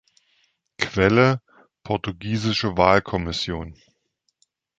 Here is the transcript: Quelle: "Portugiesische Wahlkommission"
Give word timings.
Quelle: 0.79 1.37
"Portugiesische 1.83 2.73
Wahlkommission" 2.75 3.75